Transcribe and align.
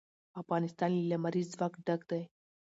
افغانستان 0.41 0.91
له 0.97 1.03
لمریز 1.11 1.47
ځواک 1.55 1.73
ډک 1.85 2.01
دی. 2.11 2.21